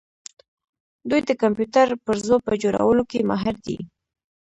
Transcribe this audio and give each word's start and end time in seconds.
دوی 1.09 1.21
د 1.25 1.31
کمپیوټر 1.41 1.87
پرزو 2.05 2.35
په 2.47 2.53
جوړولو 2.63 3.03
کې 3.11 3.27
ماهر 3.29 3.55
دي. 3.65 3.77